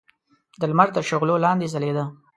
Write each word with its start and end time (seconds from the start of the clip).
د 0.59 0.61
لمر 0.71 0.87
تر 0.95 1.03
شغلو 1.09 1.33
لاندې 1.45 1.71
ځلېده. 1.73 2.03